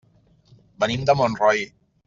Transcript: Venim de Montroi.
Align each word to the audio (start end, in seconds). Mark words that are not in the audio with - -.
Venim 0.85 1.05
de 1.11 1.17
Montroi. 1.21 1.65